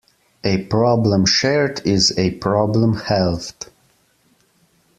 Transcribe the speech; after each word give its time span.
A 0.43 0.63
problem 0.65 1.27
shared 1.27 1.85
is 1.85 2.17
a 2.17 2.31
problem 2.39 2.95
halved. 3.01 3.69